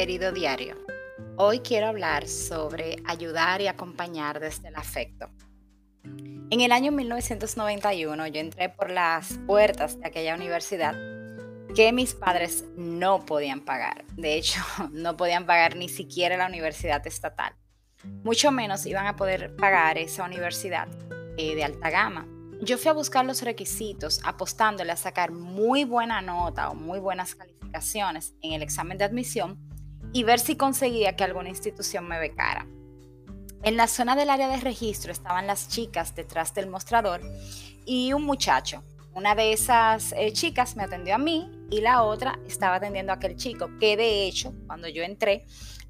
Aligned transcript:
querido 0.00 0.32
diario. 0.32 0.76
Hoy 1.36 1.60
quiero 1.60 1.88
hablar 1.88 2.26
sobre 2.26 2.96
ayudar 3.04 3.60
y 3.60 3.66
acompañar 3.66 4.40
desde 4.40 4.68
el 4.68 4.76
afecto. 4.76 5.28
En 6.02 6.62
el 6.62 6.72
año 6.72 6.90
1991 6.90 8.26
yo 8.28 8.40
entré 8.40 8.70
por 8.70 8.90
las 8.90 9.38
puertas 9.46 10.00
de 10.00 10.06
aquella 10.06 10.34
universidad 10.34 10.94
que 11.74 11.92
mis 11.92 12.14
padres 12.14 12.64
no 12.78 13.26
podían 13.26 13.60
pagar. 13.60 14.06
De 14.16 14.36
hecho, 14.36 14.62
no 14.90 15.18
podían 15.18 15.44
pagar 15.44 15.76
ni 15.76 15.90
siquiera 15.90 16.38
la 16.38 16.46
universidad 16.46 17.06
estatal. 17.06 17.52
Mucho 18.24 18.50
menos 18.52 18.86
iban 18.86 19.06
a 19.06 19.16
poder 19.16 19.54
pagar 19.54 19.98
esa 19.98 20.24
universidad 20.24 20.88
eh, 21.36 21.54
de 21.54 21.62
alta 21.62 21.90
gama. 21.90 22.26
Yo 22.62 22.78
fui 22.78 22.88
a 22.88 22.94
buscar 22.94 23.26
los 23.26 23.42
requisitos 23.42 24.22
apostándole 24.24 24.92
a 24.92 24.96
sacar 24.96 25.30
muy 25.30 25.84
buena 25.84 26.22
nota 26.22 26.70
o 26.70 26.74
muy 26.74 27.00
buenas 27.00 27.34
calificaciones 27.34 28.32
en 28.40 28.54
el 28.54 28.62
examen 28.62 28.96
de 28.96 29.04
admisión 29.04 29.69
y 30.12 30.24
ver 30.24 30.40
si 30.40 30.56
conseguía 30.56 31.16
que 31.16 31.24
alguna 31.24 31.48
institución 31.48 32.06
me 32.06 32.18
becara. 32.18 32.66
En 33.62 33.76
la 33.76 33.88
zona 33.88 34.16
del 34.16 34.30
área 34.30 34.48
de 34.48 34.56
registro 34.56 35.12
estaban 35.12 35.46
las 35.46 35.68
chicas 35.68 36.14
detrás 36.14 36.54
del 36.54 36.68
mostrador 36.68 37.20
y 37.84 38.12
un 38.12 38.24
muchacho. 38.24 38.82
Una 39.12 39.34
de 39.34 39.52
esas 39.52 40.12
eh, 40.12 40.32
chicas 40.32 40.76
me 40.76 40.84
atendió 40.84 41.14
a 41.14 41.18
mí 41.18 41.50
y 41.70 41.80
la 41.80 42.02
otra 42.02 42.38
estaba 42.46 42.76
atendiendo 42.76 43.12
a 43.12 43.16
aquel 43.16 43.36
chico, 43.36 43.68
que 43.78 43.96
de 43.96 44.26
hecho, 44.26 44.54
cuando 44.66 44.88
yo 44.88 45.02
entré, 45.02 45.44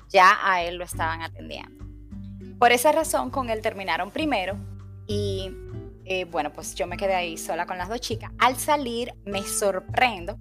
ya 0.09 0.39
a 0.43 0.63
él 0.63 0.77
lo 0.77 0.85
estaban 0.85 1.23
atendiendo. 1.23 1.85
Por 2.59 2.73
esa 2.73 2.93
razón, 2.93 3.31
con 3.31 3.51
él 3.51 3.63
terminaron 3.63 4.11
primero 4.11 4.57
y 5.07 5.51
eh, 6.05 6.25
bueno, 6.25 6.53
pues 6.53 6.75
yo 6.75 6.87
me 6.87 6.97
quedé 6.97 7.15
ahí 7.15 7.39
sola 7.39 7.67
con 7.67 7.79
las 7.79 7.89
dos 7.89 8.01
chicas. 8.01 8.33
Al 8.39 8.57
salir, 8.57 9.15
me 9.25 9.43
sorprendo 9.43 10.39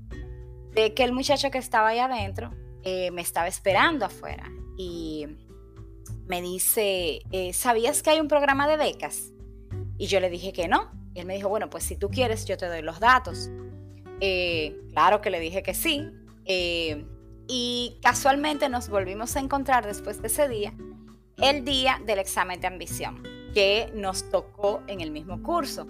de 0.73 0.93
que 0.93 1.03
el 1.03 1.11
muchacho 1.11 1.51
que 1.51 1.59
estaba 1.59 1.89
ahí 1.89 1.99
adentro 1.99 2.51
eh, 2.83 3.11
me 3.11 3.21
estaba 3.21 3.47
esperando 3.47 4.05
afuera 4.05 4.49
y 4.77 5.27
me 6.27 6.41
dice, 6.41 7.21
eh, 7.31 7.53
¿sabías 7.53 8.03
que 8.03 8.11
hay 8.11 8.19
un 8.19 8.27
programa 8.27 8.67
de 8.67 8.77
becas? 8.77 9.31
Y 9.97 10.07
yo 10.07 10.19
le 10.19 10.29
dije 10.29 10.53
que 10.53 10.67
no. 10.67 10.91
Y 11.13 11.19
él 11.19 11.25
me 11.25 11.35
dijo, 11.35 11.49
bueno, 11.49 11.69
pues 11.69 11.83
si 11.83 11.95
tú 11.95 12.09
quieres, 12.09 12.45
yo 12.45 12.57
te 12.57 12.67
doy 12.67 12.81
los 12.81 12.99
datos. 12.99 13.49
claro 14.91 15.21
que 15.21 15.29
le 15.29 15.39
dije 15.39 15.63
que 15.63 15.73
sí. 15.73 16.09
y 17.47 17.97
casualmente 18.01 18.69
nos 18.69 18.89
volvimos 18.89 19.35
a 19.35 19.39
encontrar 19.39 19.85
después 19.85 20.21
de 20.21 20.27
ese 20.27 20.47
día, 20.47 20.73
el 21.37 21.65
día 21.65 22.01
del 22.05 22.19
examen 22.19 22.61
de 22.61 22.67
ambición 22.67 23.23
que 23.53 23.91
nos 23.93 24.29
tocó 24.29 24.81
en 24.87 25.01
el 25.01 25.11
mismo 25.11 25.41
curso. 25.41 25.87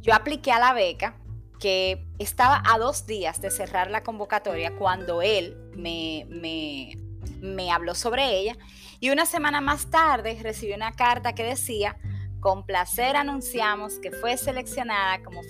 Yo 0.00 0.14
apliqué 0.14 0.52
a 0.52 0.58
la 0.58 0.72
beca 0.72 1.16
que 1.58 2.06
estaba 2.18 2.62
a 2.64 2.78
dos 2.78 3.06
días 3.06 3.40
de 3.40 3.50
cerrar 3.50 3.90
la 3.90 4.02
convocatoria 4.02 4.76
cuando 4.76 5.22
él 5.22 5.56
me, 5.76 6.26
me, 7.40 7.70
habló 7.70 7.94
sobre 7.94 8.38
ella 8.38 8.56
y 9.00 9.10
una 9.10 9.26
semana 9.26 9.60
más 9.60 9.90
tarde 9.90 10.38
recibí 10.42 10.72
una 10.72 10.92
carta 10.92 11.34
que 11.34 11.44
decía, 11.44 11.96
con 12.40 12.66
placer 12.66 13.16
anunciamos 13.16 13.98
que 13.98 14.10
fue 14.10 14.36
seleccionada 14.36 15.22
como 15.22 15.40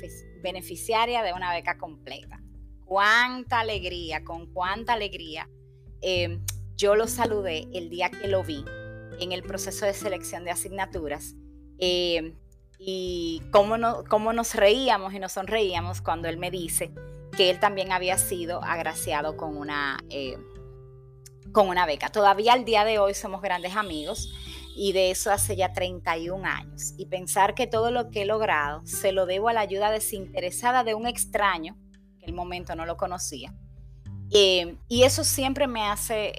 beneficiaria 0.42 1.22
de 1.22 1.32
una 1.32 1.52
beca 1.52 1.78
completa. 1.78 2.40
Cuánta 2.84 3.60
alegría, 3.60 4.22
con 4.24 4.46
cuánta 4.52 4.92
alegría. 4.92 5.48
Eh, 6.02 6.38
yo 6.76 6.96
lo 6.96 7.06
saludé 7.06 7.68
el 7.72 7.88
día 7.88 8.10
que 8.10 8.28
lo 8.28 8.42
vi 8.44 8.64
en 9.20 9.32
el 9.32 9.42
proceso 9.42 9.86
de 9.86 9.94
selección 9.94 10.44
de 10.44 10.50
asignaturas 10.50 11.34
eh, 11.78 12.34
y 12.86 13.42
cómo, 13.50 13.78
no, 13.78 14.04
cómo 14.08 14.32
nos 14.32 14.54
reíamos 14.54 15.14
y 15.14 15.18
nos 15.18 15.32
sonreíamos 15.32 16.02
cuando 16.02 16.28
él 16.28 16.36
me 16.36 16.50
dice 16.50 16.92
que 17.34 17.48
él 17.48 17.58
también 17.58 17.92
había 17.92 18.18
sido 18.18 18.62
agraciado 18.62 19.36
con 19.36 19.56
una, 19.56 19.98
eh, 20.10 20.36
con 21.52 21.68
una 21.68 21.86
beca. 21.86 22.10
Todavía 22.10 22.52
al 22.52 22.64
día 22.64 22.84
de 22.84 22.98
hoy 22.98 23.14
somos 23.14 23.40
grandes 23.40 23.74
amigos 23.74 24.32
y 24.76 24.92
de 24.92 25.10
eso 25.10 25.32
hace 25.32 25.56
ya 25.56 25.72
31 25.72 26.44
años. 26.44 26.92
Y 26.98 27.06
pensar 27.06 27.54
que 27.54 27.66
todo 27.66 27.90
lo 27.90 28.10
que 28.10 28.22
he 28.22 28.26
logrado 28.26 28.84
se 28.84 29.12
lo 29.12 29.24
debo 29.24 29.48
a 29.48 29.54
la 29.54 29.60
ayuda 29.60 29.90
desinteresada 29.90 30.84
de 30.84 30.94
un 30.94 31.06
extraño, 31.06 31.76
que 32.18 32.26
el 32.26 32.34
momento 32.34 32.76
no 32.76 32.84
lo 32.84 32.96
conocía. 32.96 33.54
Eh, 34.30 34.76
y 34.88 35.04
eso 35.04 35.24
siempre 35.24 35.66
me 35.66 35.86
hace 35.86 36.32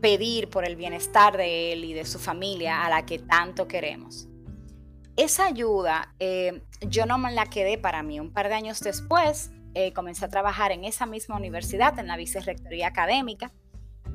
pedir 0.00 0.50
por 0.50 0.66
el 0.66 0.76
bienestar 0.76 1.36
de 1.36 1.72
él 1.72 1.84
y 1.84 1.92
de 1.94 2.04
su 2.04 2.18
familia 2.18 2.84
a 2.84 2.90
la 2.90 3.06
que 3.06 3.20
tanto 3.20 3.68
queremos. 3.68 4.28
Esa 5.16 5.46
ayuda 5.46 6.12
eh, 6.18 6.62
yo 6.80 7.06
no 7.06 7.18
me 7.18 7.32
la 7.32 7.46
quedé 7.46 7.78
para 7.78 8.02
mí. 8.02 8.18
Un 8.18 8.32
par 8.32 8.48
de 8.48 8.54
años 8.54 8.80
después 8.80 9.52
eh, 9.74 9.92
comencé 9.92 10.24
a 10.24 10.28
trabajar 10.28 10.72
en 10.72 10.84
esa 10.84 11.06
misma 11.06 11.36
universidad, 11.36 11.98
en 11.98 12.08
la 12.08 12.16
vicerrectoría 12.16 12.88
académica, 12.88 13.52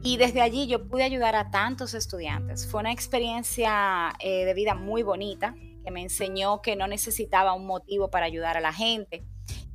y 0.03 0.17
desde 0.17 0.41
allí 0.41 0.67
yo 0.67 0.87
pude 0.87 1.03
ayudar 1.03 1.35
a 1.35 1.51
tantos 1.51 1.93
estudiantes. 1.93 2.67
Fue 2.69 2.81
una 2.81 2.91
experiencia 2.91 4.13
eh, 4.19 4.45
de 4.45 4.53
vida 4.53 4.75
muy 4.75 5.03
bonita 5.03 5.55
que 5.83 5.91
me 5.91 6.01
enseñó 6.01 6.61
que 6.61 6.75
no 6.75 6.87
necesitaba 6.87 7.53
un 7.53 7.65
motivo 7.65 8.09
para 8.09 8.25
ayudar 8.25 8.57
a 8.57 8.61
la 8.61 8.73
gente, 8.73 9.25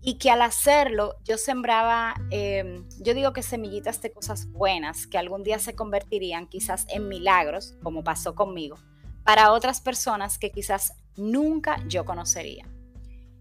y 0.07 0.19
que 0.19 0.31
al 0.31 0.43
hacerlo 0.43 1.17
yo 1.25 1.39
sembraba, 1.39 2.15
em, 2.31 2.87
yo 3.01 3.15
digo 3.15 3.33
que 3.33 3.43
semillitas 3.43 4.03
de 4.03 4.13
cosas 4.13 4.51
buenas 4.53 5.07
que 5.07 5.17
algún 5.17 5.43
día 5.43 5.59
se 5.59 5.75
convertirían 5.75 6.47
quizás 6.47 6.84
en 6.91 7.09
milagros, 7.09 7.75
como 7.83 8.05
pasó 8.05 8.34
conmigo, 8.34 8.77
para 9.25 9.51
otras 9.51 9.81
personas 9.81 10.39
que 10.39 10.51
quizás 10.51 10.93
nunca 11.17 11.83
yo 11.87 12.05
conocería. 12.05 12.69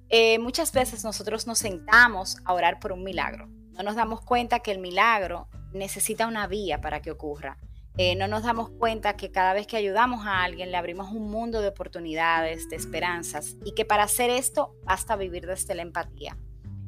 Eh, 0.10 0.38
muchas 0.40 0.72
veces 0.72 1.04
nosotros 1.04 1.48
nos 1.48 1.60
sentamos 1.60 2.38
a 2.46 2.54
orar 2.54 2.80
por 2.80 2.92
un 2.92 3.04
milagro. 3.04 3.48
No 3.72 3.84
nos 3.84 3.96
damos 3.96 4.22
cuenta 4.22 4.60
que 4.60 4.72
el 4.72 4.80
milagro 4.80 5.48
necesita 5.74 6.28
una 6.28 6.46
vía 6.48 6.82
para 6.82 7.02
que 7.02 7.12
ocurra. 7.12 7.58
Eh, 7.98 8.16
no 8.16 8.28
nos 8.28 8.44
damos 8.44 8.70
cuenta 8.72 9.16
que 9.16 9.32
cada 9.32 9.54
vez 9.54 9.68
que 9.68 9.78
ayudamos 9.78 10.26
a 10.26 10.44
alguien 10.44 10.72
le 10.72 10.78
abrimos 10.78 11.12
un 11.12 11.30
mundo 11.30 11.62
de 11.62 11.68
oportunidades, 11.68 12.70
de 12.70 12.76
esperanzas 12.76 13.56
y 13.64 13.74
que 13.74 13.86
para 13.86 14.04
hacer 14.04 14.32
esto 14.32 14.76
basta 14.84 15.16
vivir 15.16 15.46
desde 15.46 15.76
la 15.76 15.84
empatía. 15.84 16.38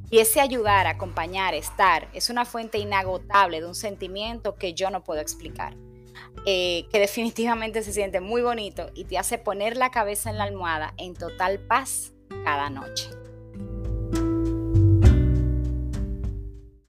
Y 0.09 0.19
ese 0.19 0.39
ayudar, 0.39 0.87
acompañar, 0.87 1.53
estar, 1.55 2.07
es 2.13 2.29
una 2.29 2.45
fuente 2.45 2.77
inagotable 2.77 3.59
de 3.59 3.67
un 3.67 3.75
sentimiento 3.75 4.55
que 4.55 4.73
yo 4.73 4.89
no 4.89 5.03
puedo 5.03 5.19
explicar. 5.19 5.75
Eh, 6.47 6.85
que 6.91 6.99
definitivamente 6.99 7.81
se 7.81 7.91
siente 7.91 8.21
muy 8.21 8.43
bonito 8.43 8.91
y 8.93 9.05
te 9.05 9.17
hace 9.17 9.39
poner 9.39 9.77
la 9.77 9.89
cabeza 9.89 10.29
en 10.29 10.37
la 10.37 10.43
almohada 10.43 10.93
en 10.97 11.15
total 11.15 11.59
paz 11.59 12.13
cada 12.43 12.69
noche. 12.69 13.09